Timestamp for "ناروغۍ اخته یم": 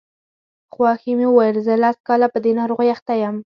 2.59-3.35